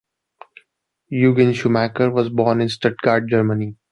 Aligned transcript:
Eugen 1.11 1.53
Schuhmacher 1.53 2.09
was 2.11 2.29
born 2.29 2.59
in 2.59 2.69
Stuttgart, 2.69 3.27
Germany. 3.27 3.75